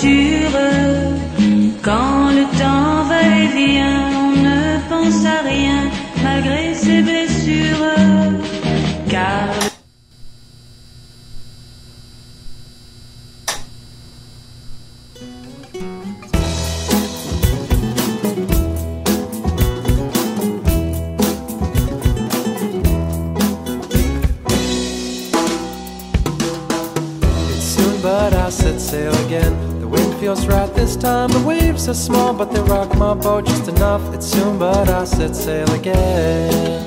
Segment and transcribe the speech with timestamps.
[0.00, 0.33] tu
[31.94, 34.02] are small, but they rock my boat just enough.
[34.14, 36.82] It's soon, but I set sail again.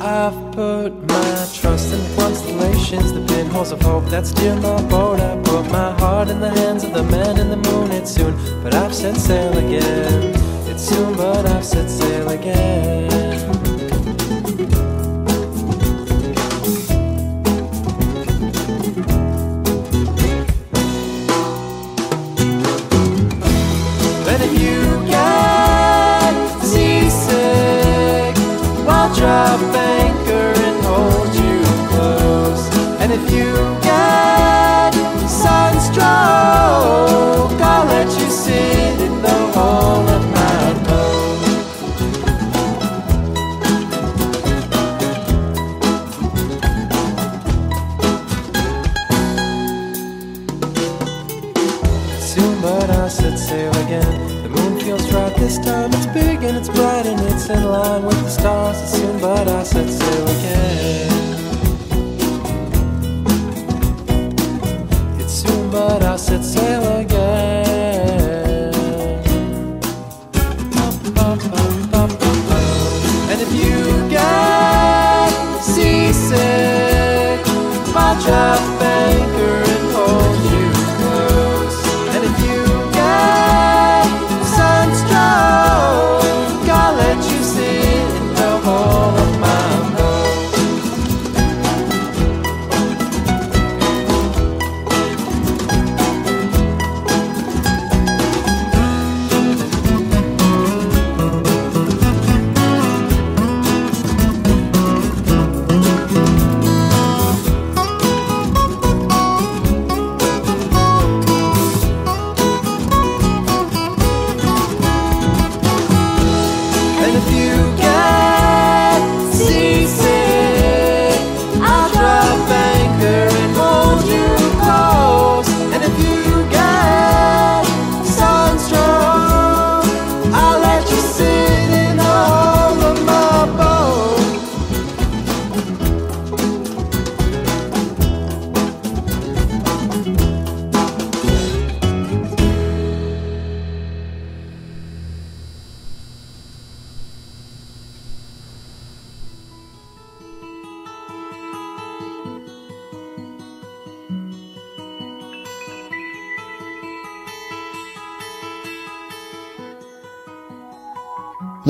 [0.00, 5.20] I've put my trust in constellations, the pinholes of hope that steer my boat.
[5.20, 7.90] I put my heart in the hands of the man in the moon.
[7.90, 10.34] It's soon, but I've set sail again.
[10.70, 13.27] It's soon, but I've set sail again.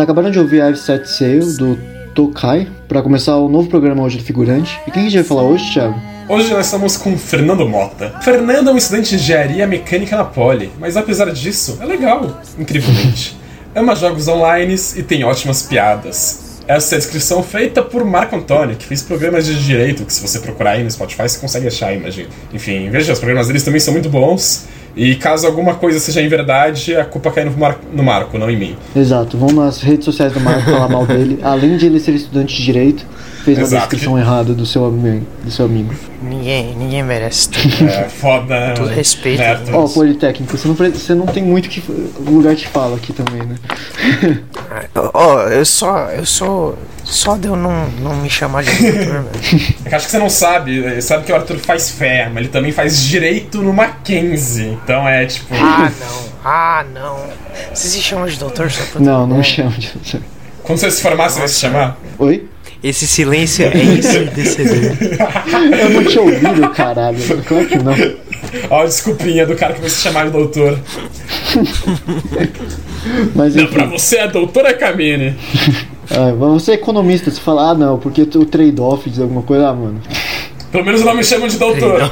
[0.08, 1.78] Acabaram de ouvir I've Set Sail do
[2.14, 4.80] Tokai para começar o novo programa hoje do Figurante.
[4.86, 6.00] E quem a gente vai falar hoje, Thiago?
[6.26, 8.14] Hoje nós estamos com Fernando Mota.
[8.22, 13.36] Fernando é um estudante de engenharia mecânica na Poli, mas apesar disso, é legal, incrivelmente.
[13.76, 16.62] Ama jogos online e tem ótimas piadas.
[16.66, 20.22] Essa é a descrição feita por Marco Antônio, que fez programas de direito, que se
[20.22, 22.30] você procurar aí no Spotify você consegue achar, imagino.
[22.54, 24.66] Enfim, veja, os programas deles também são muito bons.
[24.98, 28.50] E caso alguma coisa seja em verdade, a culpa cai no, Mar no Marco, não
[28.50, 28.76] em mim.
[28.96, 31.38] Exato, vão nas redes sociais do Marco falar mal dele.
[31.44, 33.06] Além de ele ser estudante de direito,
[33.44, 33.82] fez uma Exato.
[33.82, 35.94] descrição errada do seu, do seu amigo.
[36.20, 37.48] Ninguém, ninguém merece.
[37.88, 38.68] É foda.
[38.68, 38.74] né?
[38.74, 39.42] Todo respeito.
[39.72, 41.82] Ó, Politécnico, você não, você não tem muito que
[42.20, 43.56] lugar que fala aqui também, né?
[45.14, 46.08] Ó, eu só.
[46.10, 46.78] Eu sou.
[47.04, 48.92] Só de eu não, não me chamar de doutor,
[49.24, 49.28] velho.
[49.84, 52.48] É que acho que você não sabe, eh, sabe que o Arthur faz mas ele
[52.48, 54.78] também faz direito no Mackenzie.
[54.84, 55.54] Então é tipo.
[55.54, 56.28] Ah, não.
[56.44, 57.24] Ah, não.
[57.72, 60.20] Você se chama de doutor só pra Não, não me chama de doutor.
[60.62, 61.96] Quando você se formar, você vai se chamar?
[62.18, 62.46] Oi?
[62.82, 64.96] Esse silêncio é ensurdecedor.
[65.80, 67.18] Eu não tinha ouvido, caralho.
[67.44, 67.94] Claro que não.
[68.70, 70.78] Ó, a desculpinha do cara que vai se chamar de doutor.
[73.34, 75.34] Mas Não, pra você é doutora Camille.
[76.10, 79.74] ah, você é economista, você fala, ah não, porque o trade-off diz alguma coisa, ah,
[79.74, 80.00] mano.
[80.70, 82.00] Pelo menos não me chamam de doutor.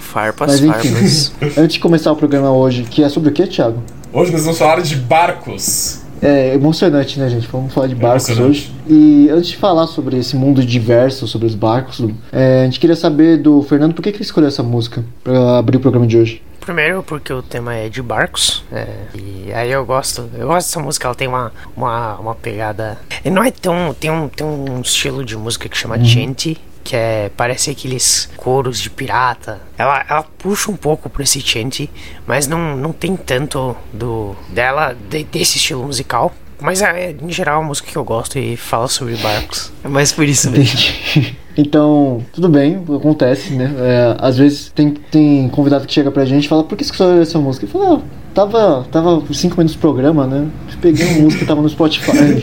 [0.00, 0.88] Farpas, Mas enfim.
[0.94, 1.32] farpas.
[1.58, 3.82] Antes de começar o programa hoje, que é sobre o que, Thiago?
[4.12, 6.00] Hoje nós vamos falar de barcos.
[6.22, 7.46] É emocionante, né, gente?
[7.48, 8.58] Vamos falar de barcos emocionante.
[8.58, 8.72] hoje.
[8.88, 12.02] E antes de falar sobre esse mundo diverso, sobre os barcos,
[12.32, 15.58] é, a gente queria saber do Fernando por que, que ele escolheu essa música pra
[15.58, 16.42] abrir o programa de hoje.
[16.60, 18.64] Primeiro porque o tema é de barcos.
[18.72, 20.28] é, e aí eu gosto.
[20.36, 22.98] Eu gosto dessa música, ela tem uma, uma, uma pegada.
[23.24, 23.94] E não é tão.
[23.94, 26.58] Tem um, tem um estilo de música que chama chanty.
[26.88, 29.60] Que é, parece aqueles coros de pirata.
[29.76, 31.90] Ela, ela puxa um pouco pra esse chanty,
[32.24, 36.32] mas não, não tem tanto do dela de- desse estilo musical.
[36.60, 39.72] Mas é, em geral, é uma música que eu gosto e fala sobre barcos.
[39.82, 40.62] É mais por isso mesmo.
[40.78, 41.36] Entendi.
[41.58, 43.72] Então, tudo bem, acontece, né?
[43.78, 46.92] É, às vezes tem, tem convidado que chega pra gente e fala, por que você
[46.92, 47.64] escolheu essa música?
[47.64, 48.00] Eu falo, ah,
[48.36, 50.46] tava, tava 5 minutos do programa, né?
[50.82, 52.12] Peguei uma música que tava no Spotify.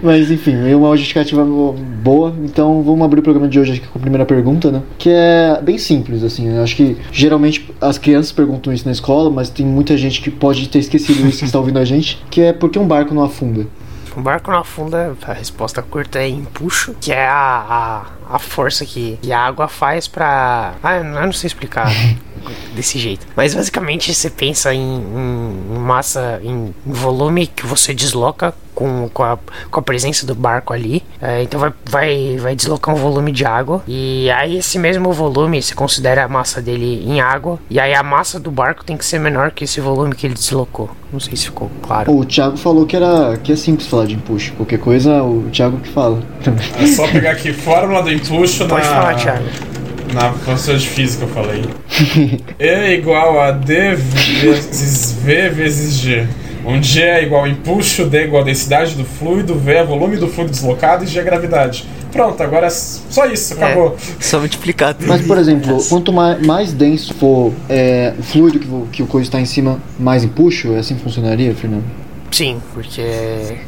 [0.00, 2.32] Mas enfim, é uma justificativa boa.
[2.44, 4.80] Então vamos abrir o programa de hoje aqui com a primeira pergunta, né?
[4.96, 6.54] Que é bem simples, assim.
[6.54, 10.30] Eu acho que geralmente as crianças perguntam isso na escola, mas tem muita gente que
[10.30, 12.24] pode ter esquecido isso que está ouvindo a gente.
[12.30, 13.66] Que é por que um barco não afunda?
[14.16, 18.84] O barco não afunda, a resposta curta é empuxo, que é a, a, a força
[18.86, 20.74] que, que a água faz pra.
[20.82, 21.90] Ah, eu não sei explicar
[22.74, 23.26] desse jeito.
[23.36, 29.38] Mas basicamente você pensa em, em massa, em volume que você desloca com, com, a,
[29.70, 31.02] com a presença do barco ali.
[31.20, 33.82] É, então vai, vai, vai deslocar um volume de água.
[33.86, 37.58] E aí esse mesmo volume você considera a massa dele em água.
[37.68, 40.34] E aí a massa do barco tem que ser menor que esse volume que ele
[40.34, 40.90] deslocou.
[41.12, 42.10] Não sei se ficou claro.
[42.10, 44.52] O Thiago falou que era que é simples falar de empuxo.
[44.54, 46.22] Qualquer coisa, o Thiago que fala.
[46.78, 49.44] É só pegar aqui fórmula do empuxo Pode na, falar, Thiago.
[50.12, 51.64] na professora de física eu falei.
[52.58, 56.26] E é igual a D vezes V vezes G.
[56.64, 59.84] Onde G é igual a empuxo, D é igual a densidade do fluido, V é
[59.84, 61.86] volume do fluido deslocado e G é gravidade.
[62.12, 63.96] Pronto, agora é só isso, acabou.
[64.18, 65.06] Só multiplicar tudo.
[65.08, 69.02] Mas, por e- exemplo, quanto mais, mais denso for é, o fluido que, o- que
[69.02, 70.72] o coisa está em cima, mais empuxo?
[70.74, 71.84] É assim que funcionaria, Fernando?
[72.30, 73.02] Sim, porque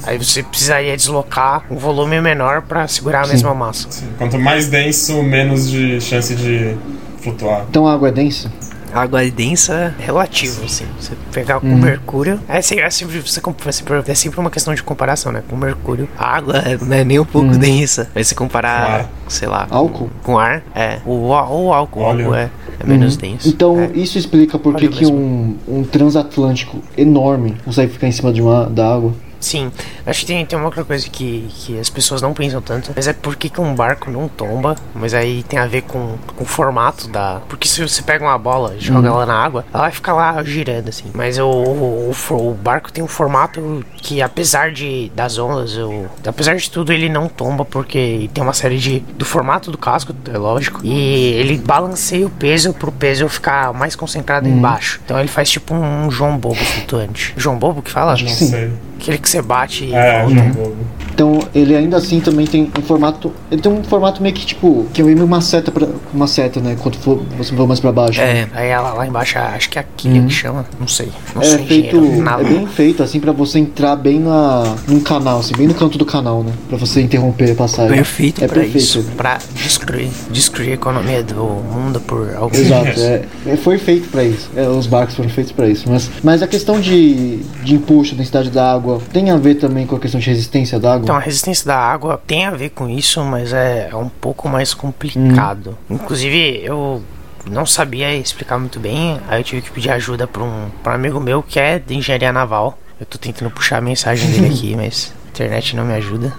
[0.04, 3.88] aí você precisaria deslocar um volume menor pra segurar a mesma massa.
[4.18, 6.76] Quanto mais denso, menos de chance de
[7.20, 7.66] flutuar.
[7.68, 8.50] Então a água é densa?
[8.92, 9.94] A água é densa.
[9.98, 10.84] Relativo, assim.
[11.00, 12.38] Você pegar com mercúrio.
[12.48, 15.42] É, se- é, sempre, você, é sempre- é sempre uma questão de comparação, né?
[15.48, 16.08] Com mercúrio.
[16.18, 18.10] A água é- não é nem um pouco densa.
[18.14, 20.10] Aí você comparar, sei lá, Álcool?
[20.22, 20.98] Com ar, é.
[21.06, 22.24] O, á- o álcool, Óleo.
[22.26, 22.50] álcool é,
[22.80, 23.48] é menos denso.
[23.48, 23.90] Então É.
[23.94, 28.94] isso explica por que um, um transatlântico enorme consegue ficar em cima de uma, da
[28.94, 29.12] água.
[29.42, 29.72] Sim,
[30.06, 33.08] acho que tem, tem uma outra coisa que, que as pessoas não pensam tanto, mas
[33.08, 36.44] é por que, que um barco não tomba, mas aí tem a ver com, com
[36.44, 37.40] o formato da.
[37.48, 40.42] Porque se você pega uma bola e joga ela na água, ela vai ficar lá
[40.44, 41.10] girando assim.
[41.12, 46.54] Mas o, o, o barco tem um formato que, apesar de das ondas, o, apesar
[46.54, 49.00] de tudo, ele não tomba, porque tem uma série de.
[49.00, 53.96] do formato do casco, é lógico, e ele balanceia o peso pro peso ficar mais
[53.96, 55.00] concentrado embaixo.
[55.04, 57.34] Então ele faz tipo um João Bobo flutuante.
[57.36, 58.12] João Bobo que fala?
[58.12, 58.48] Não sim.
[58.48, 58.72] sei.
[59.02, 60.34] Aquele que você bate e É, volta.
[60.36, 60.76] João Bobo.
[61.22, 63.32] Então ele ainda assim também tem um formato.
[63.48, 64.86] Ele tem um formato meio que tipo.
[64.92, 66.76] Que é meio uma seta pra, uma seta, né?
[66.82, 68.20] Quando for, você for mais pra baixo.
[68.20, 71.10] É, Aí ela lá embaixo, acho que é aquele que chama, não sei.
[71.32, 75.38] Não É sou feito, é bem feito assim pra você entrar bem na num canal,
[75.38, 76.52] assim, bem no canto do canal, né?
[76.68, 77.94] Pra você interromper a passagem.
[77.94, 78.78] Perfeito é pra perfeito.
[78.78, 79.04] isso.
[79.16, 84.24] Pra destruir, destruir a economia do mundo por algum Exato, é, é, foi feito pra
[84.24, 84.50] isso.
[84.56, 85.88] É, os barcos foram feitos pra isso.
[85.88, 89.94] Mas, mas a questão de, de empuxo, densidade da água, tem a ver também com
[89.94, 91.11] a questão de resistência da água?
[91.12, 94.48] Então, a resistência da água tem a ver com isso, mas é, é um pouco
[94.48, 95.76] mais complicado.
[95.90, 97.02] Inclusive, eu
[97.50, 100.94] não sabia explicar muito bem, aí eu tive que pedir ajuda pra um, pra um
[100.94, 102.78] amigo meu que é de engenharia naval.
[102.98, 106.32] Eu tô tentando puxar a mensagem dele aqui, mas a internet não me ajuda.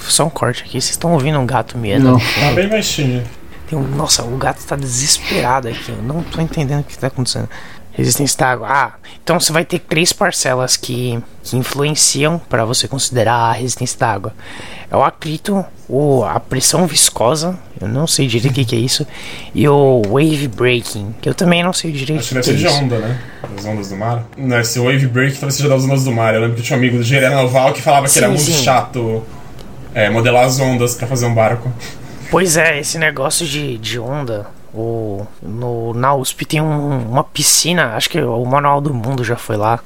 [0.00, 2.12] Só um corte aqui, vocês estão ouvindo um gato miando?
[2.12, 2.18] Não.
[2.18, 3.24] Tá bem baixinho.
[3.68, 5.90] Tem um- nossa, o gato tá desesperado aqui.
[5.90, 7.48] Eu não tô entendendo o que tá acontecendo.
[7.92, 8.68] Resistência da água.
[8.70, 8.92] Ah,
[9.22, 14.12] então você vai ter três parcelas que, que influenciam para você considerar a resistência da
[14.12, 14.32] água.
[14.90, 18.78] É o atrito, o, a pressão viscosa, eu não sei direito o que, que é
[18.78, 19.06] isso,
[19.54, 22.58] e o wave breaking, que eu também não sei direito Acho que o deve que
[22.58, 22.84] ser é de isso.
[22.84, 23.20] onda, né?
[23.56, 24.24] Das ondas do mar.
[24.36, 26.34] Não, esse wave break talvez seja das ondas do mar.
[26.34, 28.44] Eu lembro que tinha um amigo do engenharia naval que falava que era Sim, muito
[28.50, 28.62] sim.
[28.64, 29.22] chato
[29.94, 31.70] é, modelar as ondas pra fazer um barco.
[32.30, 34.46] Pois é, esse negócio de, de onda.
[34.72, 39.36] O, no, na USP tem um- uma piscina, acho que o Manual do Mundo já
[39.36, 39.80] foi lá.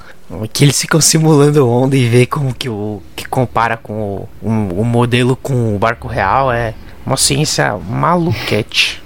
[0.52, 3.02] que eles ficam simulando onda e vê como que o.
[3.16, 4.48] que compara com o, o,
[4.80, 6.74] o modelo com o barco real é
[7.06, 9.02] uma ciência maluquete.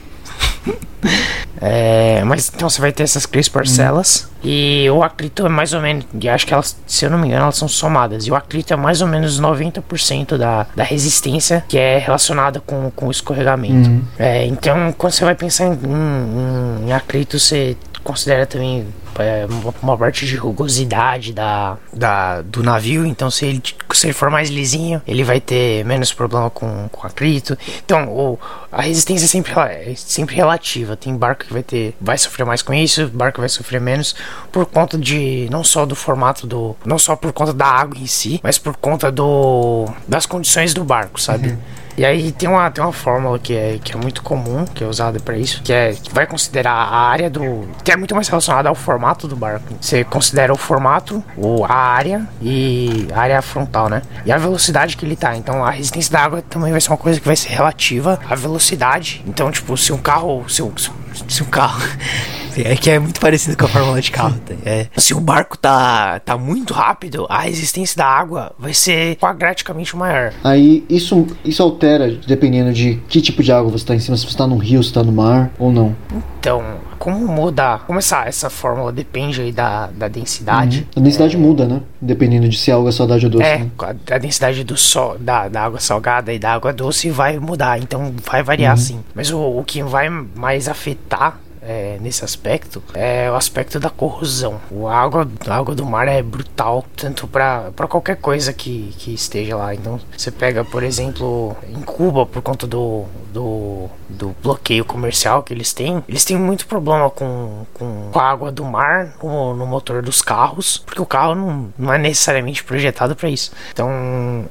[1.60, 5.80] É, mas então você vai ter essas três parcelas e o atrito é mais ou
[5.80, 8.26] menos, acho que elas, se eu não me engano, elas são somadas.
[8.26, 12.90] E o atrito é mais ou menos 90% da, da resistência que é relacionada com,
[12.94, 13.90] com o escorregamento.
[14.18, 17.76] É, então, quando você vai pensar em, em, em atrito, você
[18.08, 18.86] considera também
[19.18, 19.46] é,
[19.82, 23.04] uma- parte de rugosidade da, da, do navio.
[23.04, 23.62] Então, se ele,
[23.92, 27.56] se ele for mais lisinho, ele vai ter menos problema com, com atrito.
[27.84, 28.38] Então, o,
[28.72, 30.96] a resistência é sempre, é sempre relativa.
[30.96, 34.14] Tem barco que vai ter vai sofrer mais com isso, barco vai sofrer menos
[34.50, 38.06] por conta de não só do formato do, não só por conta da água em
[38.06, 41.58] si, mas por conta do das condições do barco, sabe?
[41.98, 44.86] E aí tem uma, tem uma fórmula que é, que é muito comum, que é
[44.86, 47.68] usada para isso, que é que vai considerar a área do.
[47.82, 49.74] que é muito mais relacionada ao formato do barco.
[49.80, 54.02] Você considera o formato, o, a área e a área frontal, né?
[54.24, 55.36] E a velocidade que ele tá.
[55.36, 58.34] Então a resistência da água também vai ser uma coisa que vai ser relativa à
[58.36, 59.24] velocidade.
[59.26, 60.48] Então, tipo, se um carro.
[60.48, 60.90] Se se
[61.28, 61.82] se um carro.
[62.64, 64.34] É que é muito parecido com a fórmula de carro.
[64.64, 69.96] É, se o barco tá, tá muito rápido, a resistência da água vai ser quadraticamente
[69.96, 70.32] maior.
[70.42, 74.26] Aí isso, isso altera dependendo de que tipo de água você tá em cima, se
[74.26, 75.94] você tá no rio, se tá no mar ou não.
[76.40, 76.64] Então,
[76.98, 80.86] como muda, como essa, fórmula depende aí da, da densidade.
[80.96, 81.80] A densidade muda, né?
[82.00, 83.44] Dependendo de se a água é saudade ou doce.
[83.44, 83.70] É, né?
[83.78, 87.78] a, a densidade do sol, da, da água salgada e da água doce vai mudar,
[87.78, 89.00] então vai variar sim.
[89.14, 94.58] Mas o, o que vai mais afetar é, nesse aspecto é o aspecto da corrosão.
[94.70, 99.54] O água, a água do mar é brutal, tanto para qualquer coisa que, que esteja
[99.54, 99.74] lá.
[99.74, 105.52] Então você pega, por exemplo, em Cuba, por conta do, do, do bloqueio comercial que
[105.52, 109.66] eles têm, eles têm muito problema com, com, com a água do mar no, no
[109.66, 113.52] motor dos carros, porque o carro não, não é necessariamente projetado para isso.
[113.70, 113.90] Então,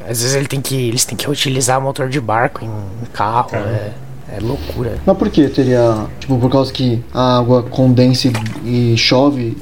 [0.01, 3.49] às vezes ele tem que, eles têm que utilizar motor de barco em, em carro.
[3.55, 4.06] É, é
[4.41, 4.99] loucura.
[5.05, 6.05] Mas por que teria.
[6.19, 8.27] Tipo, por causa que a água condensa
[8.63, 9.55] e e chove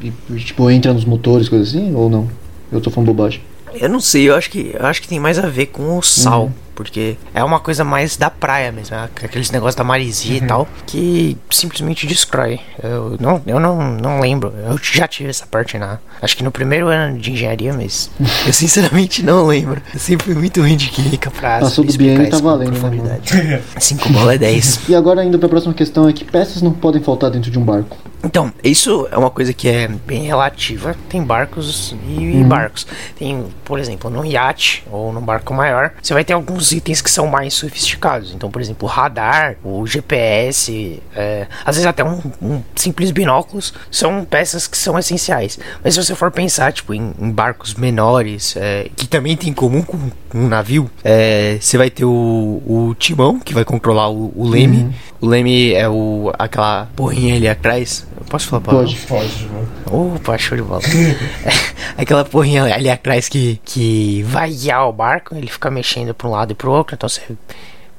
[0.00, 1.94] e, tipo, entra nos motores, coisa assim?
[1.94, 2.28] Ou não?
[2.70, 3.40] Eu tô falando bobagem.
[3.74, 6.02] Eu não sei, eu acho que eu acho que tem mais a ver com o
[6.02, 6.44] sal.
[6.44, 6.52] Uhum.
[6.74, 9.08] Porque é uma coisa mais da praia mesmo, né?
[9.22, 12.60] aqueles negócios da maresia e tal, que simplesmente destrói.
[12.82, 14.52] Eu não, eu não, não lembro.
[14.66, 15.98] Eu já tive essa parte na.
[16.20, 18.10] Acho que no primeiro ano de engenharia, mas.
[18.46, 19.80] Eu sinceramente não lembro.
[19.92, 21.30] Eu sempre fui muito ruim de química.
[21.30, 23.62] Pra Passou do biênio, tá com valendo, né, profundidade.
[23.78, 24.80] 5 bola é 10.
[24.92, 27.62] E agora, indo pra próxima questão, é que peças não podem faltar dentro de um
[27.62, 27.96] barco.
[28.24, 29.88] Então, isso é uma coisa que é.
[29.88, 30.94] bem relativa.
[31.08, 32.86] Tem barcos e, e barcos.
[33.18, 37.10] Tem, por exemplo, num iate ou num barco maior, você vai ter alguns itens que
[37.10, 38.32] são mais sofisticados.
[38.32, 43.74] Então, por exemplo, o radar, o GPS, é, às vezes até um, um simples binóculos
[43.90, 45.58] são peças que são essenciais.
[45.82, 49.54] Mas se você for pensar, tipo, em, em barcos menores, é, Que também tem em
[49.54, 49.98] comum com
[50.34, 50.90] um navio.
[51.02, 54.92] É, você vai ter o, o timão, que vai controlar o, o leme.
[55.22, 58.04] O leme é o aquela porrinha ali atrás.
[58.18, 58.96] Eu posso falar pra Pode.
[59.06, 60.16] Pode, mano.
[60.16, 60.82] opa, show de bola.
[61.96, 66.32] Aquela porrinha ali atrás que, que vai guiar o barco, ele fica mexendo para um
[66.32, 67.22] lado e pro outro, então você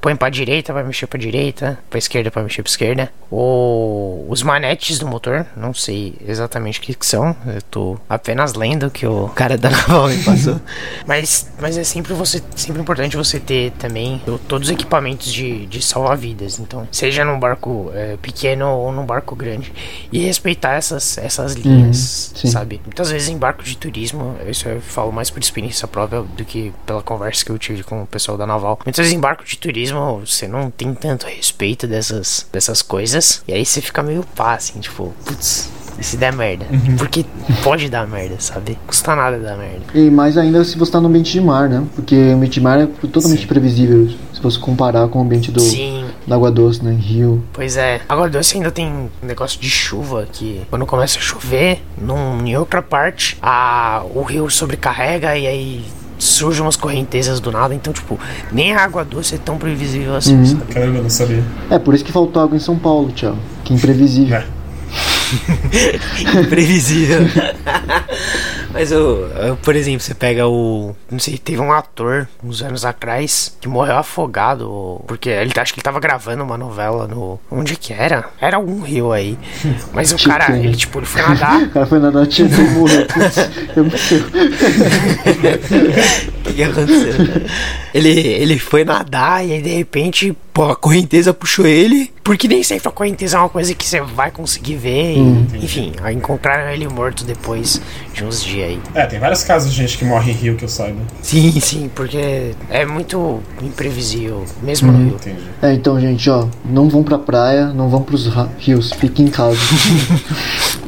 [0.04, 3.10] põe pra direita, vai mexer pra direita, pra esquerda, vai mexer pra esquerda.
[3.30, 8.52] O, os manetes do motor, não sei exatamente o que, que são, eu tô apenas
[8.52, 10.60] lendo o que o cara da naval me passou.
[11.08, 15.80] mas, mas é sempre você sempre importante você ter também todos os equipamentos de, de
[15.80, 19.72] salva-vidas, então seja num barco é, pequeno ou num barco grande
[20.12, 22.48] e respeitar essas, essas linhas, sim.
[22.48, 22.78] sabe?
[22.84, 26.74] Muitas vezes em barco de turismo, isso eu falo mais por experiência própria do que
[26.84, 28.78] pela conversa que eu tive com o pessoal da naval.
[28.84, 33.52] Muitas vezes em barco de turismo você não tem tanto respeito dessas, dessas coisas, e
[33.52, 35.70] aí você fica meio pá, assim, tipo, putz.
[35.98, 36.66] E se der merda?
[36.98, 37.24] Porque
[37.62, 38.76] pode dar merda, sabe?
[38.86, 39.82] Custa nada dar merda.
[39.94, 41.84] E mais ainda se você tá no ambiente de mar, né?
[41.94, 45.60] Porque o ambiente de mar é totalmente previsível se você comparar com o ambiente do,
[45.60, 46.92] Sim, da água doce, né?
[46.92, 47.44] Rio.
[47.52, 48.00] Pois é.
[48.08, 52.56] Agora doce ainda tem um negócio de chuva que quando começa a chover, num, em
[52.56, 55.84] outra parte, a, o rio sobrecarrega e aí
[56.18, 57.74] surgem umas correntezas do nada.
[57.74, 58.18] Então, tipo,
[58.52, 60.72] nem a água doce é tão previsível assim, sabe?
[60.72, 61.44] Caramba, eu não sabia.
[61.70, 63.36] É por isso que faltou água em São Paulo, tchau.
[63.64, 64.36] Que é imprevisível.
[64.36, 64.44] É.
[66.40, 67.20] Imprevisível.
[68.74, 70.96] Mas, eu, eu, por exemplo, você pega o.
[71.08, 75.00] Não sei, teve um ator uns anos atrás que morreu afogado.
[75.06, 77.38] Porque ele acho que ele tava gravando uma novela no.
[77.48, 78.24] Onde que era?
[78.40, 79.38] Era algum rio aí.
[79.92, 81.62] Mas o cara, ele, tipo, ele foi nadar.
[81.64, 82.48] O cara foi nadar, tinha.
[82.48, 83.36] Putz,
[83.76, 84.24] eu não sei.
[86.44, 87.14] O que, que aconteceu?
[87.94, 92.10] Ele, ele foi nadar e aí de repente, pô, a correnteza puxou ele.
[92.24, 95.16] Porque nem sempre a correnteza é uma coisa que você vai conseguir ver.
[95.16, 97.80] e, enfim, aí encontraram ele morto depois
[98.12, 98.80] de uns dias aí.
[98.96, 101.00] É, tem vários casos de gente que morre em rio que eu saiba.
[101.22, 101.60] Sim, sim.
[101.60, 105.14] Sim, porque é muito imprevisível, mesmo no rio.
[105.14, 105.38] Entendi.
[105.62, 109.56] É, então, gente, ó, não vão pra praia, não vão pros rios, fiquem em casa.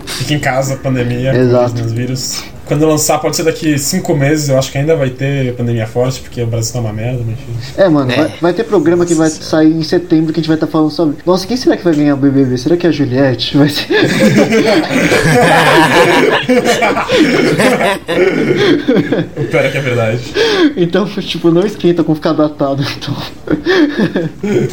[0.07, 1.75] Fica em casa, pandemia, Exato.
[1.75, 2.43] coronavírus.
[2.67, 6.21] Quando lançar, pode ser daqui cinco meses, eu acho que ainda vai ter pandemia forte,
[6.21, 7.53] porque o Brasil tá uma merda, mas enfim.
[7.77, 8.17] É, mano, É.
[8.17, 10.91] Vai, vai ter programa que vai sair em setembro que a gente vai estar falando
[10.91, 11.17] sobre.
[11.25, 12.59] Nossa, quem será que vai ganhar o BBB?
[12.59, 13.57] Será que é a Juliette?
[13.57, 13.87] Vai ser.
[19.37, 20.21] O pior é que é verdade.
[20.77, 23.15] Então, tipo, não esquenta com ficar datado, então.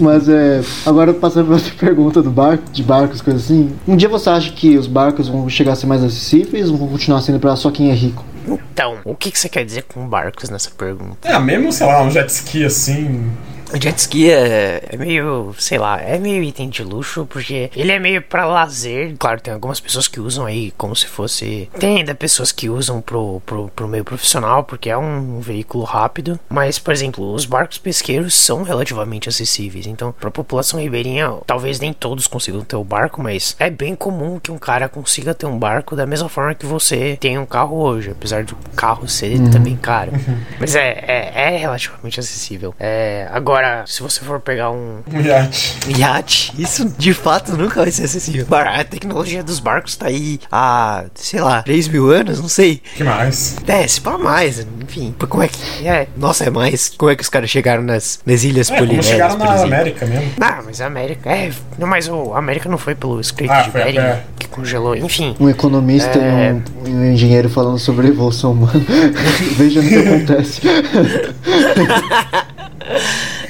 [0.00, 0.60] Mas é.
[0.84, 3.70] Agora passando pra outra pergunta do barco, de barcos, coisas assim.
[3.86, 6.98] Um dia você acha que os barcos vão chegar a ser mais acessíveis ou vão
[6.98, 8.24] continuar sendo pra só quem é rico?
[8.46, 11.28] Então, o que, que você quer dizer com barcos nessa pergunta?
[11.28, 13.30] É, mesmo, sei lá, um jet ski assim.
[13.72, 17.90] O jet ski é, é meio, sei lá, é meio item de luxo, porque ele
[17.90, 19.14] é meio pra lazer.
[19.18, 21.70] Claro, tem algumas pessoas que usam aí como se fosse.
[21.78, 26.38] Tem ainda pessoas que usam pro, pro, pro meio profissional, porque é um veículo rápido.
[26.48, 29.86] Mas, por exemplo, os barcos pesqueiros são relativamente acessíveis.
[29.86, 34.38] Então, pra população ribeirinha, talvez nem todos consigam ter o barco, mas é bem comum
[34.38, 37.76] que um cara consiga ter um barco da mesma forma que você tem um carro
[37.76, 40.12] hoje, apesar do carro ser também caro.
[40.60, 42.74] Mas é, é, é relativamente acessível.
[42.78, 45.76] É, agora, se você for pegar um, Um iate.
[45.96, 48.46] Iate, isso de fato nunca vai ser acessível.
[48.50, 52.80] A tecnologia dos barcos tá aí há, sei lá, 3 mil anos, não sei.
[52.94, 53.56] que mais?
[53.66, 55.14] É, se pá mais, enfim.
[55.28, 55.86] Como é que.
[55.86, 56.90] É, nossa, é mais.
[56.96, 59.06] Como é que os caras chegaram nas, nas Ilhas É, Polinésias?
[59.12, 59.64] chegaram na exemplo?
[59.64, 60.32] América mesmo.
[60.40, 61.30] Ah, mas a América.
[61.30, 64.48] É, não, mas o a América não foi pelo Strait Ah, de a Bering que
[64.48, 64.94] congelou.
[64.96, 65.34] Enfim.
[65.40, 66.50] Um economista É.
[66.86, 68.72] e um, um engenheiro falando sobre evolução humana.
[69.56, 70.60] Veja o que acontece.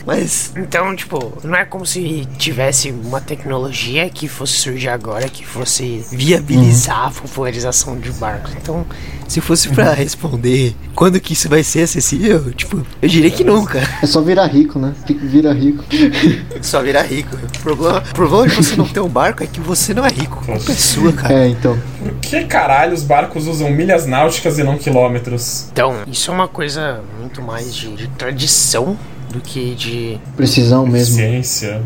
[0.07, 0.53] Mas.
[0.57, 6.05] Então, tipo, não é como se tivesse uma tecnologia que fosse surgir agora que fosse
[6.11, 8.53] viabilizar a popularização de barcos.
[8.61, 8.85] Então,
[9.29, 13.81] Se fosse pra responder quando que isso vai ser acessível, tipo, eu diria que nunca.
[14.03, 14.93] É só virar rico, né?
[15.07, 15.83] Fica- Vira rico.
[16.61, 17.35] Só virar rico.
[17.37, 20.11] O problema, o problema de você não ter um barco é que você não é
[20.11, 20.39] rico.
[20.43, 21.33] A culpa é sua, cara.
[21.35, 21.79] É, então.
[21.99, 25.69] Por que caralho os barcos usam milhas náuticas e não quilômetros?
[25.73, 28.97] então isso é uma coisa muito mais de, de tradição
[29.33, 31.17] do que de Precisão mesmo.
[31.17, 31.83] Ciência.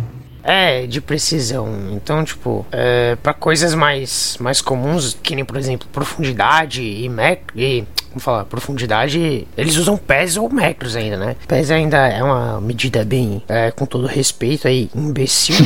[0.47, 1.69] É, de precisão.
[1.93, 7.47] Então, tipo, é, para coisas mais, mais comuns, que nem, por exemplo, profundidade e metro.
[7.57, 11.37] E, vamos falar, profundidade, eles usam pés ou metros ainda, né?
[11.49, 15.57] Pés ainda é uma medida bem, é, com todo respeito aí, imbecil.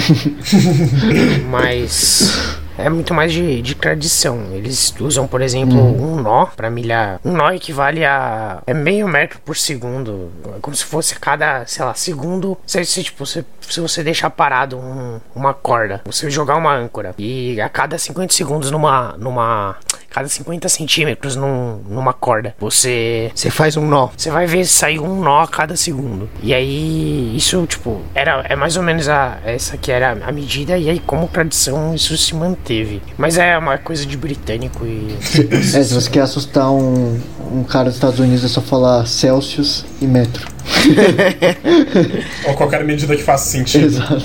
[1.50, 2.59] Mas.
[2.84, 4.38] É muito mais de, de tradição.
[4.52, 7.21] Eles usam, por exemplo, um nó pra milhar.
[7.25, 8.62] Um nó equivale a.
[8.66, 10.30] É meio metro por segundo.
[10.56, 12.56] É como se fosse a cada, sei lá, segundo.
[12.66, 17.14] Se, se, tipo, se, se você deixar parado um- uma corda, você jogar uma âncora.
[17.19, 19.14] E a cada 50 segundos numa.
[19.19, 19.76] numa.
[20.11, 22.55] Cada 50 centímetros num, numa corda.
[22.59, 23.31] Você.
[23.35, 24.09] Você faz um nó.
[24.17, 26.29] Você vai ver sair um nó a cada segundo.
[26.43, 30.77] E aí, isso, tipo, era, é mais ou menos a, essa que era a medida.
[30.77, 33.01] E aí, como tradição, isso se manteve.
[33.17, 35.17] Mas é uma coisa de britânico e.
[35.51, 37.19] É, se você quer assustar um,
[37.53, 40.47] um cara dos Estados Unidos, é só falar Celsius e metro.
[42.47, 43.87] Ou qualquer medida que faça sentido.
[43.87, 44.25] Exato.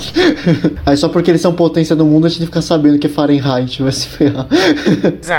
[0.84, 3.82] Aí só porque eles são potência do mundo, a gente fica sabendo que é Fahrenheit,
[3.82, 4.46] vai se ferrar.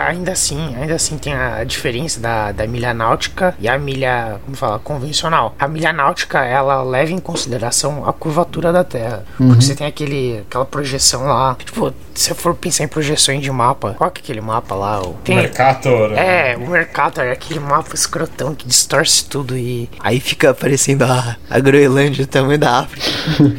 [0.07, 4.55] Ainda assim, ainda assim tem a diferença da, da milha náutica e a milha, como
[4.55, 5.55] fala, convencional.
[5.59, 9.23] A milha náutica, ela leva em consideração a curvatura da Terra.
[9.37, 11.55] Porque você tem aquele, aquela projeção lá.
[11.63, 15.01] Tipo, se você for pensar em projeções de mapa, qual que é aquele mapa lá?
[15.01, 16.11] O- Tem, Mercator.
[16.13, 19.89] é, o Mercator é aquele mapa escrotão que distorce tudo e.
[19.99, 23.07] Aí fica aparecendo a, a Groenlândia, o tamanho da África.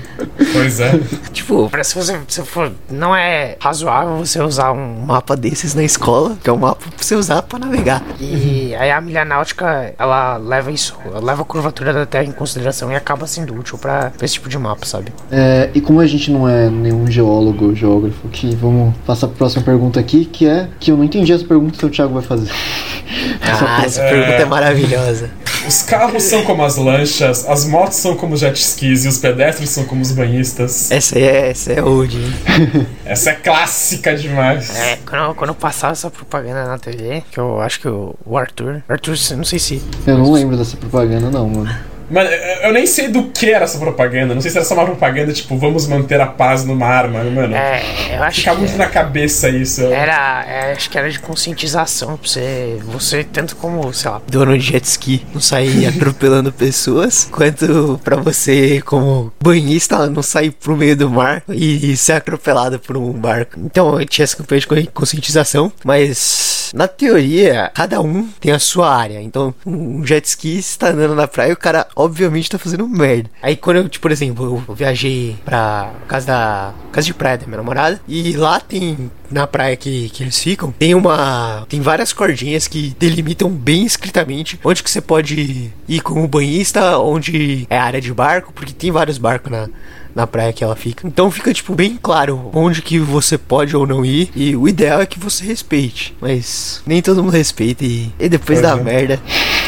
[0.53, 0.93] Pois é.
[1.33, 2.73] Tipo, Pra se você se for.
[2.91, 6.85] Não é razoável você usar um um mapa desses na escola, que é um mapa
[6.95, 8.03] pra você usar pra navegar.
[8.21, 12.33] E aí a milha náutica, ela leva isso, ela leva a curvatura da Terra em
[12.33, 15.13] consideração e acaba sendo útil pra esse tipo de mapa, sabe?
[15.31, 19.63] É, e como a gente não é nenhum geólogo, geógrafo, que vamos passar pra próxima
[19.63, 22.51] pergunta aqui, que é que eu não entendi essa pergunta que o Thiago vai fazer.
[23.41, 24.11] Ah, essa É.
[24.11, 25.31] pergunta é maravilhosa.
[25.67, 29.17] Os carros são como as lanchas, as motos são como os jet skis e os
[29.19, 30.91] pedestres são como os banhistas.
[30.91, 32.87] Essa é, essa é old, hein?
[33.05, 34.75] Essa é clássica demais.
[34.77, 38.83] É, quando, quando eu passava essa propaganda na TV, que eu acho que o, Arthur.
[38.89, 39.83] Arthur, não sei se.
[40.07, 41.71] Eu não lembro dessa propaganda, não, mano.
[42.11, 44.35] Mano, eu eu nem sei do que era essa propaganda.
[44.35, 47.55] Não sei se era só uma propaganda, tipo, vamos manter a paz numa arma, mano.
[47.55, 47.83] É,
[48.17, 48.59] eu acho Fica que.
[48.61, 49.83] muito na cabeça isso.
[49.83, 54.57] Era, é, acho que era de conscientização pra você, você tanto como, sei lá, Dono
[54.59, 60.77] de jet ski não sair atropelando pessoas, quanto pra você, como banhista, não sair pro
[60.77, 63.59] meio do mar e ser atropelado por um barco.
[63.65, 68.59] Então, eu tinha essa campanha de co- conscientização, mas na teoria, cada um tem a
[68.59, 69.21] sua área.
[69.23, 73.29] Então, um jet ski está andando na praia e o cara obviamente tá fazendo merda.
[73.43, 76.75] Aí quando eu, tipo, por exemplo, eu viajei pra casa da.
[76.93, 78.01] casa de praia da minha namorada.
[78.07, 79.11] E lá tem.
[79.31, 81.67] Na praia que, que eles ficam, tem uma.
[81.69, 87.67] Tem várias cordinhas que delimitam bem escritamente onde que você pode ir como banhista, onde
[87.69, 89.69] é a área de barco, porque tem vários barcos na,
[90.15, 91.07] na praia que ela fica.
[91.07, 94.31] Então fica, tipo, bem claro onde que você pode ou não ir.
[94.35, 96.17] E o ideal é que você respeite.
[96.21, 98.91] Mas nem todo mundo respeita e, e depois dá Pois é.
[98.91, 99.21] merda.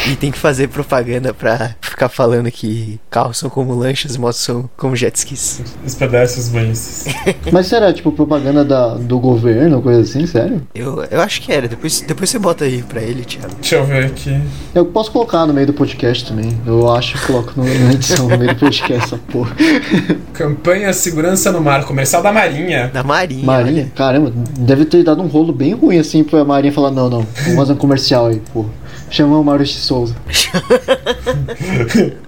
[0.09, 4.69] E tem que fazer propaganda pra ficar falando que carros são como lanchas, motos são
[4.75, 5.61] como jet skis.
[5.85, 7.13] Os pedestres banhistas.
[7.51, 10.61] Mas será, tipo, propaganda da, do governo, coisa assim, sério?
[10.73, 11.67] Eu, eu acho que era.
[11.67, 13.53] Depois, depois você bota aí pra ele, Thiago.
[13.59, 14.41] Deixa eu ver aqui.
[14.73, 16.57] Eu posso colocar no meio do podcast também.
[16.65, 19.55] Eu acho que coloco no- na edição no meio do podcast essa porra.
[20.33, 22.89] Campanha Segurança no Mar, comercial da Marinha.
[22.93, 23.45] Da Marinha.
[23.45, 23.91] Marinha?
[23.95, 27.55] Caramba, deve ter dado um rolo bem ruim assim pra Marinha falar: não, não, vamos
[27.55, 28.69] fazer um comercial aí, porra.
[29.11, 30.15] Chama o Maurício de Souza.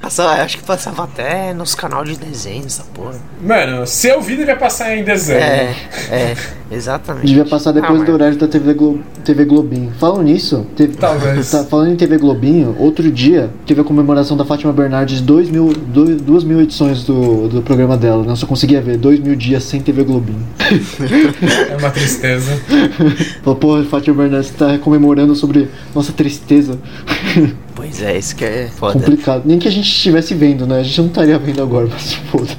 [0.02, 3.16] Passava, acho que passava até nos canal de desenho essa porra.
[3.42, 5.40] Mano, se eu vi, devia passar em desenho.
[5.40, 5.74] É,
[6.12, 6.36] é,
[6.70, 7.26] exatamente.
[7.26, 9.92] Devia passar depois Ah, do horário da TV, Glo TV Globinho.
[9.98, 11.50] Falando nisso, teve, Talvez.
[11.52, 15.74] tá, falando em TV Globinho, outro dia teve a comemoração da Fátima Bernardes, dois mil,
[15.74, 18.24] dois, duas mil edições do, do programa dela.
[18.24, 20.44] Não só conseguia ver, dois mil dias sem TV Globinho.
[21.70, 22.52] É uma tristeza.
[23.44, 26.78] Falou, porra, Fátima Bernardes tá comemorando sobre nossa tristeza.
[27.76, 28.94] Pois é, isso que é foda.
[28.94, 29.44] Complicado.
[29.46, 30.80] Nem que a gente estivesse vendo, né?
[30.80, 32.50] A gente não estaria vendo agora, mas se foda.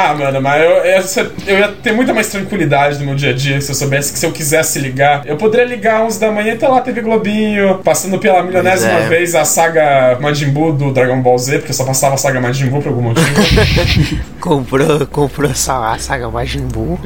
[0.00, 3.32] Ah, mano, mas eu, eu, eu ia ter muita mais tranquilidade no meu dia a
[3.32, 6.52] dia se eu soubesse que se eu quisesse ligar, eu poderia ligar 11 da manhã
[6.52, 9.08] e tá lá TV Globinho, passando pela milionésima é.
[9.08, 12.68] vez a saga Majin Buu do Dragon Ball Z, porque só passava a saga Majin
[12.68, 13.26] Buu por algum motivo.
[14.40, 15.92] Comprou, comprou essa.
[15.92, 16.96] A saga Majin Buu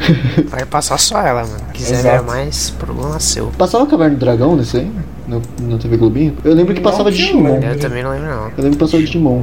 [0.48, 1.64] vai passar só ela, mano.
[1.72, 2.24] Quiser Exato.
[2.24, 3.46] ver mais, problema seu.
[3.56, 4.90] Passava Caverna do Dragão nesse aí?
[5.26, 6.36] No, na TV Globinho?
[6.44, 7.58] Eu lembro que Não passava eu Digimon.
[7.62, 8.44] Eu também não lembro não.
[8.44, 9.42] Eu lembro que passava Digimon.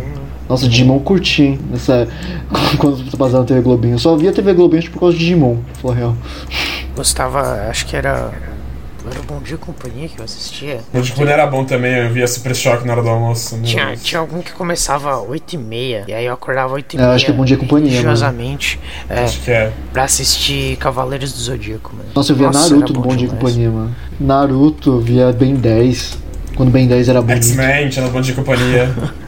[0.49, 1.59] Nossa, Digimon eu curti, hein?
[1.69, 2.07] Nessa...
[2.79, 3.93] Quando passava na TV Globinho.
[3.93, 6.15] Eu só via TV Globinho acho, por causa de Digimon, pra real.
[6.95, 8.31] Gostava, acho que era.
[9.09, 10.81] Era o Bom Dia e Companhia que eu assistia.
[10.93, 13.59] O tipo, não era bom também, eu via Super Choque na hora do almoço.
[13.63, 14.03] Tinha, Deus.
[14.03, 16.99] tinha algum que começava às 8h30, e aí eu acordava às 8h30.
[16.99, 18.01] É, eu acho que é Bom Dia e Companhia, mano.
[18.01, 19.71] Religiosamente, é, Acho que é.
[19.93, 22.09] pra assistir Cavaleiros do Zodíaco, mano.
[22.13, 23.29] Nossa, eu via Nossa, Naruto no bom Bom Dia e.
[23.29, 23.95] Companhia, mano.
[24.19, 26.17] Naruto, eu via Ben 10.
[26.55, 27.45] Quando Ben 10 era bonito.
[27.45, 28.89] X-Men, tinha no Bom Dia e Companhia.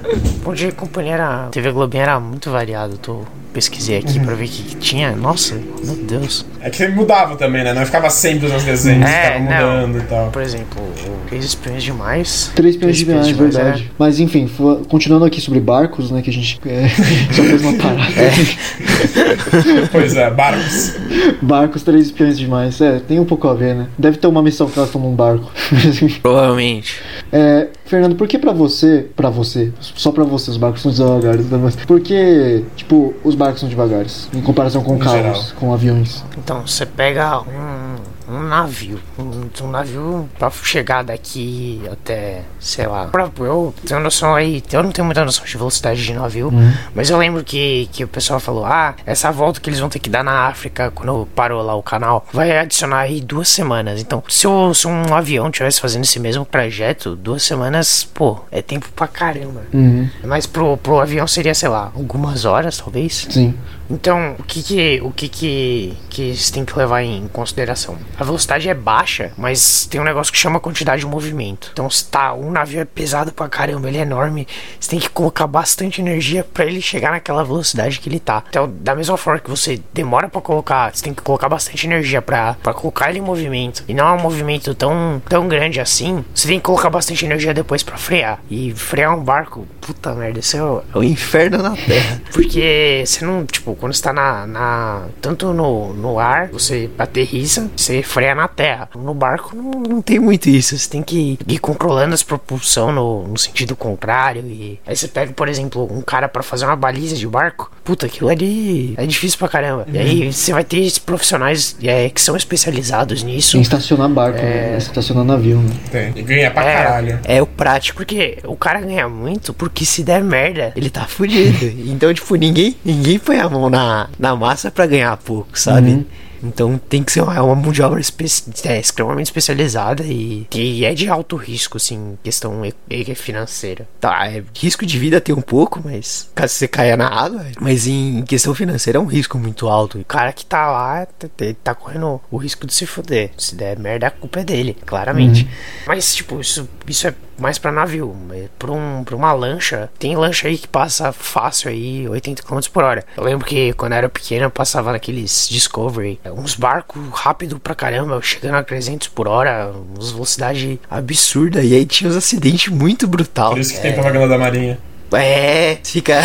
[0.44, 1.50] Bom Dia e Companhia era.
[1.52, 2.98] TV Globinho era muito variado.
[2.98, 4.26] Tô, pesquisei aqui Uhum.
[4.26, 5.16] pra ver o que, que tinha.
[5.16, 6.46] Nossa, meu Deus.
[6.62, 7.74] É que mudava também, né?
[7.74, 9.82] Não ficava sempre nos desenhos, É, ficava não.
[9.88, 10.30] mudando e tal.
[10.32, 10.82] Por exemplo,
[11.28, 12.52] Três Espiões Demais.
[12.56, 13.92] Três peões de viagem, Demais, verdade.
[13.98, 14.50] Mas enfim,
[14.90, 16.22] continuando aqui sobre barcos, né?
[16.22, 16.88] Que a gente é,
[17.34, 18.12] só fez uma parada.
[19.92, 20.94] Pois é, barcos.
[21.42, 22.80] Barcos, três espiões demais.
[22.82, 23.88] É, tem um pouco a ver, né?
[23.98, 25.52] Deve ter uma missão que elas estão num barco.
[26.22, 27.00] Provavelmente.
[27.32, 31.46] É, Fernando, por que pra você, pra você, só pra você os barcos são devagares?
[31.50, 31.60] né?
[31.62, 35.44] Mas Por que, tipo, os barcos são devagares em comparação com Em carros, geral.
[35.60, 36.24] com aviões?
[36.38, 37.91] Então, você pega um,
[38.32, 39.00] um navio.
[39.18, 43.10] Um, um navio pra chegar daqui até, sei lá.
[43.40, 44.64] Eu tenho noção aí.
[44.72, 46.48] Eu não tenho muita noção de velocidade de navio.
[46.50, 46.74] Uhum.
[46.96, 50.00] Mas eu lembro que, que o pessoal falou: ah, essa volta que eles vão ter
[50.00, 54.00] que dar na África quando parou lá o canal vai adicionar aí duas semanas.
[54.02, 58.62] Então, se, o- se um avião tivesse fazendo esse mesmo trajeto, duas semanas, pô, é
[58.62, 59.62] tempo pra caramba.
[59.74, 63.28] Uhum, Mas pro, pro avião seria, sei lá, algumas horas, talvez.
[63.30, 63.54] sim.
[63.92, 67.98] Então, o que que, o que que, que você tem que levar em consideração?
[68.18, 71.70] A velocidade é baixa, mas tem um negócio que chama quantidade de movimento.
[71.74, 74.48] Então, se tá, um navio é pesado pra caramba, ele é enorme,
[74.80, 78.44] você tem que colocar bastante energia pra ele chegar naquela velocidade que ele tá.
[78.50, 82.22] Então, da mesma forma que você demora pra colocar, você tem que colocar bastante energia
[82.22, 83.84] pra pra colocar ele em movimento.
[83.88, 87.54] E não é um movimento tão, tão grande assim, você tem que colocar bastante energia
[87.54, 88.40] depois pra frear.
[88.50, 92.22] E frear um barco, puta merda, isso é, É o inferno na terra.
[92.32, 94.48] porque você não, tipo, quando você tá na.
[94.48, 98.88] na tanto no, no ar, você aterriza, você freia na terra.
[98.96, 100.78] No barco não, não tem muito isso.
[100.78, 104.44] Você tem que ir controlando as propulsão no, no sentido contrário.
[104.46, 107.72] E aí você pega, por exemplo, um cara pra fazer uma baliza de barco.
[107.84, 109.86] Puta, aquilo ali é difícil pra caramba.
[109.92, 113.54] E aí você vai ter esses profissionais é, que são especializados nisso.
[113.54, 114.78] Tem que estacionar barco, né?
[114.78, 115.74] Estacionar navio, né?
[115.92, 116.14] Tem.
[116.16, 116.74] E ganha pra É.
[116.84, 117.20] caralho.
[117.24, 117.98] É o prático.
[117.98, 121.72] Porque o cara ganha muito, porque se der merda, Ele tá fudido.
[121.92, 125.92] Então, tipo, ninguém, ninguém põe a mão na, na massa pra ganhar pouco, sabe?
[125.92, 126.06] Uhum.
[126.44, 128.26] Então tem que ser uma, uma mão de obra espe
[128.66, 133.88] é, extremamente especializada e, e é de alto risco, assim, questão e, e financeira.
[134.00, 137.88] Tá, é, risco de vida tem um pouco, mas caso você caia na água, mas
[137.88, 140.00] em questão financeira é um risco muito alto.
[140.00, 141.28] O cara que tá lá tá,
[141.64, 143.32] tá correndo o risco de se fuder.
[143.38, 145.44] Se der merda, a culpa é dele, claramente.
[145.44, 145.50] Uhum.
[145.88, 148.16] Mas, tipo, isso, isso é mais para navio.
[148.58, 152.84] Pra, um, pra uma lancha, tem lancha aí que passa fácil aí 80 km por
[152.84, 153.04] hora.
[153.18, 157.76] Eu lembro que quando eu era pequeno eu passava naqueles Discovery, uns barcos rápido pra
[157.76, 161.64] caramba, chegando a 300 por hora, umas velocidade absurda.
[161.64, 163.52] E aí tinha uns acidentes muito brutal.
[163.52, 163.82] Por isso que é...
[163.82, 164.80] tem propaganda da Marinha.
[165.14, 166.22] É, fica.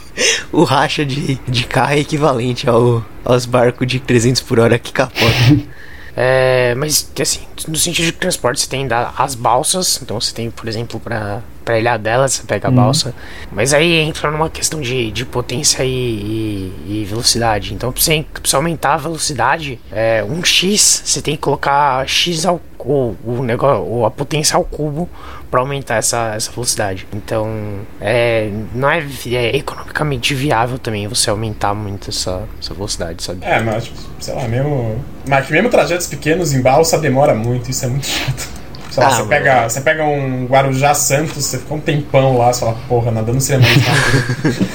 [0.52, 4.92] o racha de, de carro é equivalente ao, aos barcos de 300 por hora que
[4.92, 5.62] capotam.
[6.14, 8.86] É, mas, assim, no sentido de transporte, você tem
[9.16, 9.98] as balsas.
[10.02, 12.76] Então, você tem, por exemplo, para pra ilha dela, você pega a uhum.
[12.76, 13.14] balsa.
[13.50, 17.74] Mas aí entra numa questão de, de potência e, e, e velocidade.
[17.74, 22.06] Então, pra você, pra você, aumentar a velocidade, é, um X, você tem que colocar
[22.06, 25.08] X ao o, o negócio, a potência ao cubo
[25.50, 27.06] para aumentar essa, essa velocidade.
[27.12, 33.44] Então, é, não é, é, economicamente viável também você aumentar muito essa, essa velocidade, sabe?
[33.44, 35.00] É, mas, sei lá, mesmo.
[35.28, 38.61] Mas mesmo trajetos pequenos em balsa demora muito, isso é muito chato.
[38.92, 42.52] Sei lá, ah, você, pega, você pega um Guarujá Santos, você fica um tempão lá,
[42.52, 44.66] você fala, porra, nadando seria mais rápido.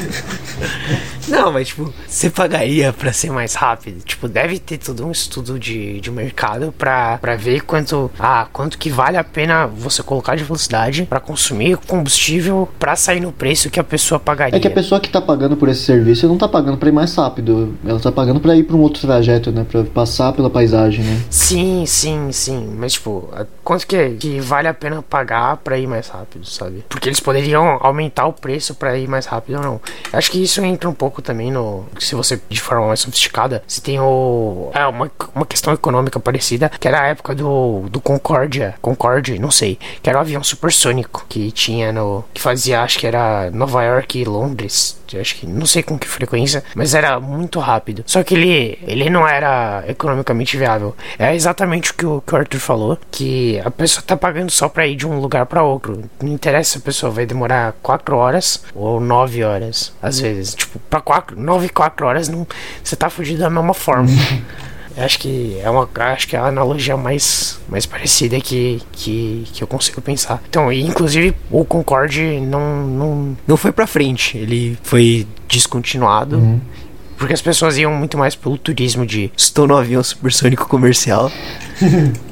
[1.27, 4.03] Não, mas tipo, você pagaria pra ser mais rápido?
[4.03, 8.77] Tipo, deve ter todo um estudo de, de mercado pra, pra ver quanto, ah, quanto
[8.77, 13.69] que vale a pena você colocar de velocidade para consumir combustível pra sair no preço
[13.69, 14.57] que a pessoa pagaria.
[14.57, 16.91] É que a pessoa que tá pagando por esse serviço não tá pagando pra ir
[16.91, 17.75] mais rápido.
[17.85, 19.65] Ela tá pagando pra ir pra um outro trajeto, né?
[19.69, 21.21] Pra passar pela paisagem, né?
[21.29, 22.75] Sim, sim, sim.
[22.77, 23.29] Mas, tipo,
[23.63, 26.83] quanto que, que vale a pena pagar pra ir mais rápido, sabe?
[26.87, 29.81] Porque eles poderiam aumentar o preço pra ir mais rápido ou não.
[30.13, 31.85] Acho que isso entra um pouco pouco também no.
[31.99, 34.69] Se você, de forma mais sofisticada, você tem o.
[34.73, 38.75] É, uma, uma questão econômica parecida, que era a época do, do Concórdia.
[38.81, 39.77] Concorde, não sei.
[40.01, 42.23] Que era o um avião supersônico que tinha no.
[42.33, 44.97] Que fazia, acho que era Nova York e Londres.
[45.15, 48.03] Acho que não sei com que frequência, mas era muito rápido.
[48.05, 50.95] Só que ele, ele não era economicamente viável.
[51.19, 54.67] É exatamente o que o, que o Arthur falou: que a pessoa tá pagando só
[54.67, 56.03] pra ir de um lugar para outro.
[56.21, 60.55] Não interessa se a pessoa vai demorar 4 horas ou 9 horas, às vezes.
[60.55, 62.47] Tipo, pra quatro, 9, 4 horas, não,
[62.83, 64.07] você tá fugindo da mesma forma.
[64.97, 69.63] acho que é uma acho que é a analogia mais, mais parecida que, que, que
[69.63, 70.41] eu consigo pensar.
[70.49, 76.37] Então, inclusive o Concorde não, não, não foi pra frente, ele foi descontinuado.
[76.37, 76.59] Uhum.
[77.17, 81.31] Porque as pessoas iam muito mais pelo turismo de estou no avião supersônico comercial.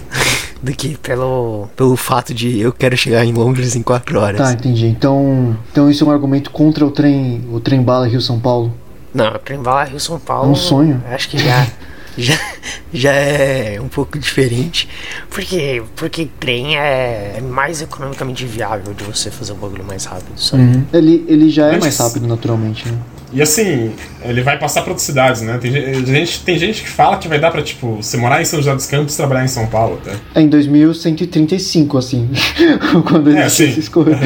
[0.62, 4.40] do que pelo, pelo fato de eu quero chegar em Londres em 4 horas.
[4.40, 4.88] Tá, entendi.
[4.88, 8.74] Então, então isso é um argumento contra o trem, o trem bala Rio São Paulo?
[9.14, 10.50] Não, o trem bala Rio São Paulo.
[10.50, 11.04] É um sonho.
[11.10, 11.68] Acho que já
[12.18, 12.40] já,
[12.94, 14.88] já é um pouco diferente.
[15.30, 20.64] Porque, porque trem é mais economicamente viável de você fazer um bagulho mais rápido, sabe?
[20.64, 20.86] Uhum.
[20.94, 22.98] Ele, ele já é mais rápido naturalmente, né?
[23.34, 23.92] E assim,
[24.24, 25.58] ele vai passar para outras cidades, né?
[25.58, 25.72] Tem
[26.06, 28.74] gente, tem gente que fala que vai dar pra, tipo, você morar em São José
[28.74, 30.12] dos Campos e trabalhar em São Paulo, tá?
[30.34, 32.30] É em 2135, assim.
[33.06, 34.18] quando é, existe essa escolha.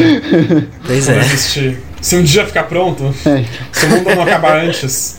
[0.85, 1.21] Pois é.
[2.01, 3.43] Se um dia ficar pronto, é.
[3.71, 5.18] se o mundo não acabar antes.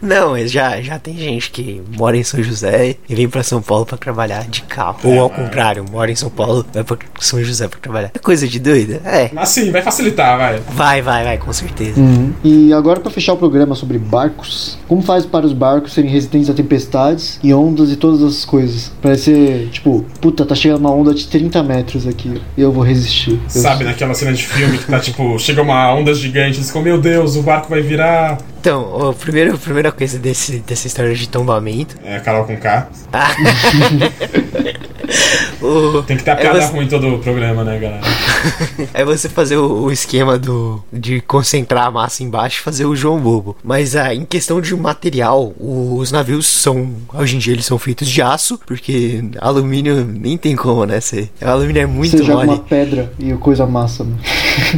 [0.00, 3.60] Não, mas já, já tem gente que mora em São José e vem para São
[3.62, 4.98] Paulo para trabalhar de carro.
[5.04, 8.10] É, Ou ao contrário, mora em São Paulo e vai pra São José para trabalhar.
[8.14, 9.00] É coisa de doida?
[9.04, 9.30] É.
[9.32, 10.60] Mas sim, vai facilitar, vai.
[10.70, 12.00] Vai, vai, vai, com certeza.
[12.00, 12.32] Uhum.
[12.42, 16.48] E agora para fechar o programa sobre barcos, como faz para os barcos serem resistentes
[16.48, 18.92] a tempestades e ondas e todas essas coisas?
[19.00, 23.38] Parece ser, tipo, puta, tá chegando uma onda de 30 metros aqui, eu vou resistir.
[23.54, 26.82] Eu Sabe, naquela cena de filme que tá tipo, chega uma onda gigante, eles ficam,
[26.82, 28.38] meu Deus, o barco vai virar.
[28.60, 31.96] Então, o primeiro, a primeira coisa desse, dessa história de tombamento.
[32.04, 32.88] É a Carol com K.
[33.12, 33.28] Ah.
[35.62, 36.72] o, Tem que ter a piada é você...
[36.72, 38.00] ruim todo o programa, né, galera?
[38.94, 42.94] é você fazer o, o, esquema do de concentrar a massa embaixo e fazer o
[42.94, 43.56] João Bobo.
[43.62, 46.94] Mas ah, em questão de material, os navios são.
[47.12, 51.00] Hoje em dia eles são feitos de aço, porque alumínio nem tem como, né?
[51.00, 54.04] Cê, o alumínio é muito Você joga uma pedra e o coisa massa.
[54.04, 54.16] Né?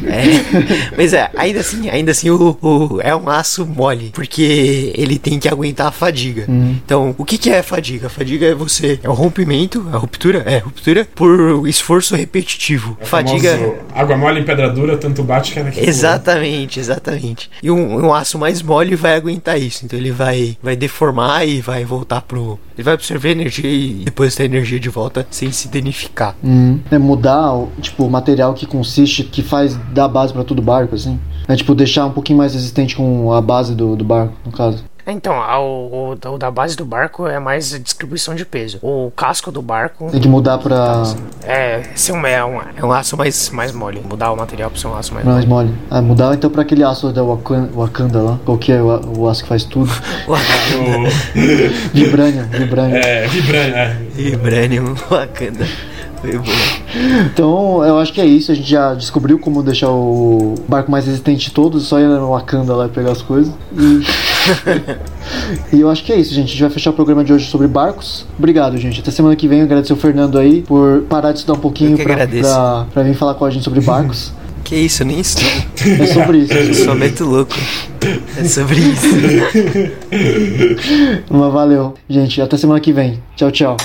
[0.07, 0.95] É.
[0.97, 5.39] Mas é, ainda assim, ainda assim o, o, é um aço mole, porque ele tem
[5.39, 6.45] que aguentar a fadiga.
[6.49, 6.77] Uhum.
[6.85, 8.07] Então, o que, que é fadiga?
[8.07, 9.01] A fadiga é você.
[9.03, 12.97] É o rompimento, a ruptura, é, ruptura por esforço repetitivo.
[13.01, 13.81] É fadiga.
[13.95, 15.81] Água mole em pedra dura, tanto bate que é daqui.
[15.81, 17.51] Exatamente, exatamente.
[17.63, 19.85] E um, um, aço mais mole vai aguentar isso.
[19.85, 22.59] Então ele vai, vai deformar e vai voltar pro.
[22.77, 26.35] Ele vai absorver energia e depois ter energia de volta sem se danificar.
[26.43, 26.81] Uhum.
[26.91, 31.19] É mudar, tipo, o material que consiste, que faz dar base para todo barco, assim.
[31.49, 34.85] É tipo deixar um pouquinho mais resistente com a base do, do barco, no caso.
[35.11, 38.79] Então, a- o, o, o da base do barco é mais a distribuição de peso.
[38.83, 41.03] O casco do barco Tem que mudar pra.
[41.45, 44.01] é, ser um, é, um, é um aço mais, mais mole.
[44.09, 45.69] Mudar o material pra ser um aço mais mais mole.
[45.71, 45.79] mole.
[45.91, 48.39] Ah, mudar então pra aquele aço da Wakan- Wakanda lá.
[48.45, 49.91] Qual que é o, o aço que faz tudo?
[50.29, 52.97] O- Vibranium, Vibranium.
[52.97, 53.25] é.
[53.25, 53.97] É.
[54.15, 55.67] Vibranium Wakanda.
[56.21, 56.45] Foi bom.
[57.25, 58.53] Então, eu acho que é isso.
[58.53, 61.87] A gente já descobriu como deixar o barco mais resistente de todos.
[61.87, 63.53] Só ir no Wakanda lá e pegar as coisas.
[63.73, 64.03] E...
[65.73, 66.47] e eu acho que é isso, gente.
[66.47, 68.27] A gente vai fechar o programa de hoje sobre barcos.
[68.39, 69.01] Obrigado, gente.
[69.01, 69.63] Até semana que vem.
[69.63, 73.35] Agradecer o Fernando aí por parar de estudar um pouquinho pra, pra, pra vir falar
[73.35, 74.33] com a gente sobre barcos.
[74.63, 75.49] Que isso, eu nem estudo.
[76.01, 76.53] É sobre isso.
[76.53, 77.57] Eu sou meto louco.
[78.37, 79.09] É sobre isso.
[81.29, 82.41] Mas valeu, gente.
[82.41, 83.21] Até semana que vem.
[83.35, 83.77] Tchau, tchau.